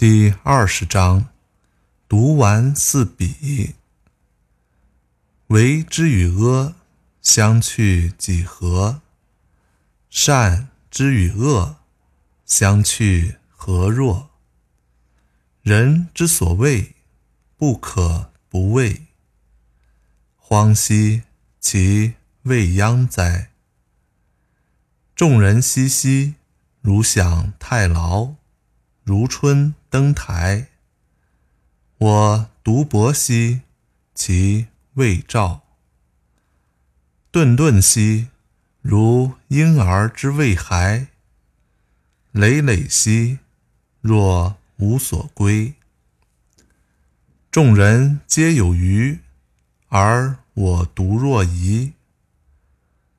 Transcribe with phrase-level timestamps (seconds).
[0.00, 1.28] 第二十章：
[2.08, 3.74] 读完四笔，
[5.48, 6.74] 为之与阿，
[7.20, 9.02] 相去几何？
[10.08, 11.76] 善之与恶，
[12.46, 14.30] 相去何若？
[15.60, 16.94] 人之所畏，
[17.58, 19.02] 不可不畏。
[20.38, 21.24] 荒兮
[21.60, 22.14] 其
[22.44, 23.50] 未央哉！
[25.14, 26.36] 众人熙熙，
[26.80, 28.36] 如享太牢，
[29.10, 30.68] 如春登台。
[31.98, 33.62] 我独泊兮，
[34.14, 35.62] 其未兆。
[37.32, 38.28] 顿顿兮，
[38.80, 41.08] 如婴儿之未孩。
[42.30, 43.40] 累累兮，
[44.00, 45.74] 若无所归。
[47.50, 49.18] 众人皆有余，
[49.88, 51.94] 而我独若遗。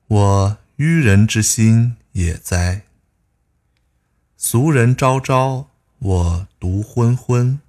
[0.08, 2.84] 我愚人之心也哉！
[4.38, 5.68] 俗人昭昭，
[6.04, 7.60] 我独昏昏；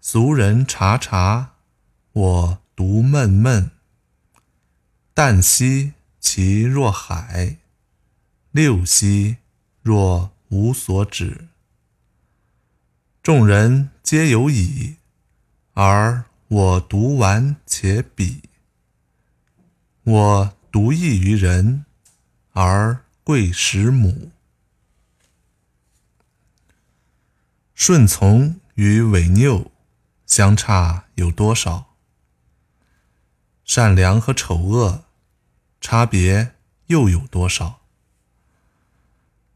[0.00, 1.56] 俗人察察，
[2.12, 3.70] 我独闷闷。
[5.14, 7.58] 旦兮其若海，
[8.50, 9.36] 六兮
[9.82, 11.48] 若无所止。
[13.22, 14.96] 众人皆有矣，
[15.74, 18.40] 而我独顽且鄙。
[20.04, 21.84] 我独异于人，
[22.52, 24.30] 而贵十母。
[27.80, 29.70] 顺从与违拗
[30.26, 31.94] 相差有多少？
[33.64, 35.04] 善良和丑恶
[35.80, 36.54] 差别
[36.88, 37.82] 又有多少？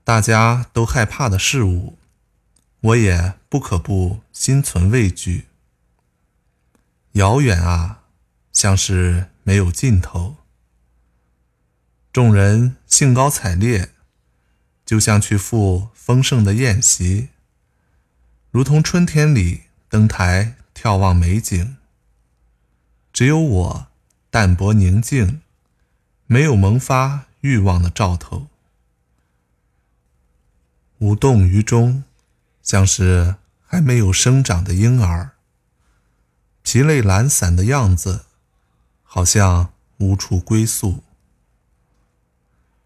[0.05, 1.99] 大家都害怕的事物，
[2.81, 5.49] 我也不可不心存畏惧。
[7.15, 8.05] 遥远啊，
[8.53, 10.37] 像是没有尽头。
[12.13, 13.91] 众人兴高采烈，
[14.87, 17.31] 就像去赴丰盛的宴席，
[18.53, 21.79] 如同春天里登台眺望美景。
[23.11, 23.87] 只有我
[24.29, 25.41] 淡泊宁静，
[26.27, 28.49] 没有萌发欲望的兆头，
[30.99, 32.05] 无动于衷，
[32.63, 33.37] 像是
[33.67, 35.31] 还没有生长的婴儿。
[36.61, 38.27] 疲累懒散的样子，
[39.03, 41.03] 好像无处归宿。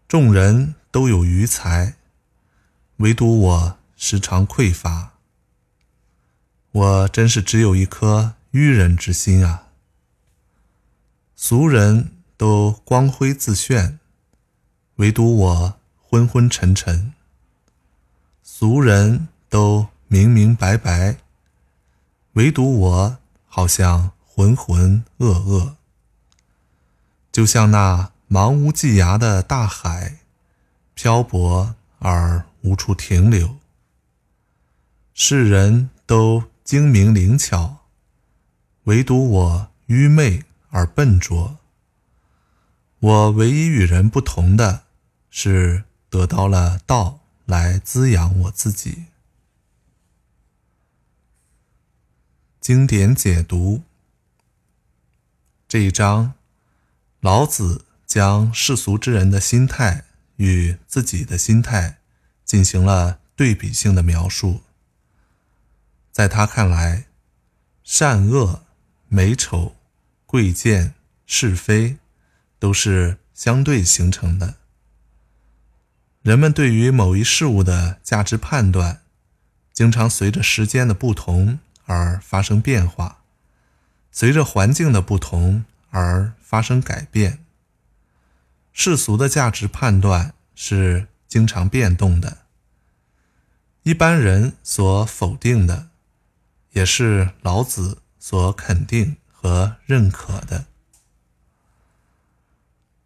[0.07, 1.95] 众人都有余财，
[2.97, 5.11] 唯独我时常匮乏。
[6.71, 9.69] 我真是只有一颗愚人之心啊！
[11.35, 13.99] 俗人都光辉自炫，
[14.95, 17.13] 唯独我昏昏沉沉；
[18.43, 21.17] 俗人都明明白白，
[22.33, 23.17] 唯独我
[23.47, 25.73] 好像浑浑噩噩，
[27.31, 28.11] 就像那。
[28.29, 30.17] 茫无际涯的大海，
[30.93, 33.55] 漂泊而无处停留。
[35.13, 37.85] 世人都精明灵巧，
[38.83, 41.59] 唯独我愚昧而笨拙。
[42.99, 44.83] 我唯一与人不同的
[45.29, 49.05] 是，得到了道来滋养我自己。
[52.59, 53.83] 经典解读
[55.69, 56.33] 这一章，
[57.21, 57.85] 老子。
[58.05, 60.05] 将世俗之人的心态
[60.37, 61.97] 与自己的心态
[62.45, 64.61] 进行了对比性的描述。
[66.17, 67.05] 在他看来，
[67.83, 68.63] 善恶、
[69.07, 69.75] 美丑、
[70.25, 70.95] 贵贱、
[71.27, 71.97] 是非，
[72.57, 74.55] 都是相对形成的。
[76.23, 79.01] 人们对于某一事物的价值判断，
[79.71, 83.19] 经常随着时间的不同而发生变化，
[84.11, 87.45] 随着环境的不同而发生改变。
[88.73, 92.39] 世俗的价值判断是经常变动的，
[93.83, 95.89] 一般人所否定的，
[96.77, 100.65] 也是老子所肯定和认可的。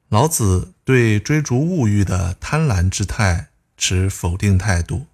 [0.10, 3.48] 老子对追逐物欲的贪婪之态
[3.78, 5.08] 持否定态度，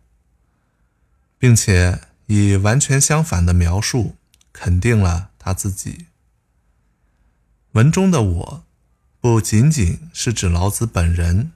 [1.38, 4.16] 并且以完全相反的描述
[4.52, 6.08] 肯定了他自己。
[7.74, 8.64] 文中的我。
[9.20, 11.52] 不仅仅是指老子本人，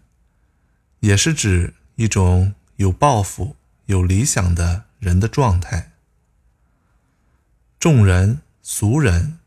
[1.00, 3.56] 也是指一种有抱负、
[3.86, 5.90] 有理想的人的状态。
[7.81, 9.39] 众人、俗人，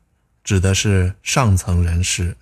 [0.42, 2.36] 指的是上层人士，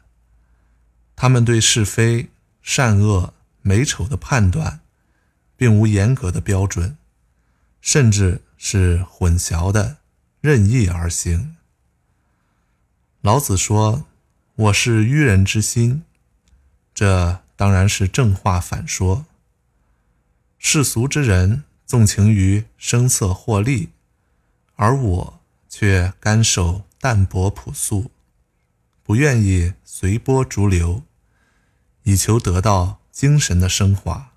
[1.15, 2.31] 他们对是非、
[2.63, 4.81] 善恶、美丑的判断，
[5.55, 6.97] 并无严格的标准，
[7.83, 9.99] 甚至是混淆的、
[10.41, 11.59] 任意而行。
[13.21, 14.07] 老子说。
[14.55, 16.05] 我是愚人之心，
[16.95, 19.25] 这当然是正话反说。
[20.59, 23.89] 世俗之人纵情于声色获利，
[24.77, 25.41] 而我
[25.75, 28.11] 却甘守淡泊朴素，
[29.03, 31.03] 不愿意随波逐流，
[32.03, 34.33] 以求得到精神的升华。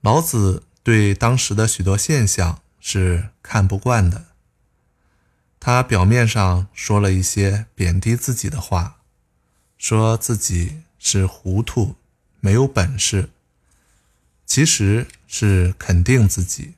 [0.00, 4.26] 老子对当时的许多现象是看不惯的，
[5.60, 8.98] 他表面上说了一些贬低自己的话，
[9.78, 11.94] 说自己是糊涂，
[12.40, 13.30] 没有本事。
[14.44, 16.74] 其实是肯定自己。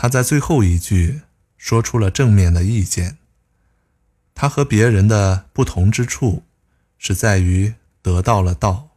[0.00, 1.22] 他在最后一句
[1.56, 3.18] 说出了正面的意见。
[4.32, 6.44] 他和别人的不同之处
[6.98, 8.90] 是在于得到了道。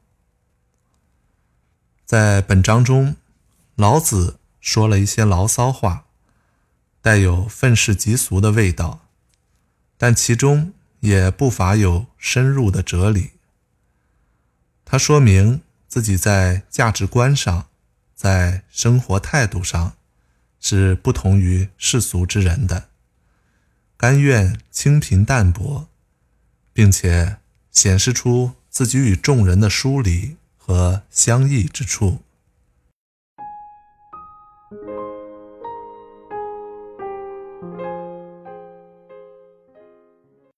[2.06, 3.16] 在本章中，
[3.74, 6.06] 老子说了一些牢骚话，
[7.02, 9.08] 带有愤世嫉俗的味道，
[9.98, 13.32] 但其中也不乏有深入的哲理。
[14.86, 15.64] 他说明。
[15.88, 17.68] 自己在价值观上，
[18.16, 19.98] 在生活态度上，
[20.62, 22.90] 是不同于世俗之人的，
[23.98, 25.90] 甘愿清贫淡泊，
[26.72, 27.38] 并且
[27.72, 32.22] 显示出自己与众人的疏离和相异之处。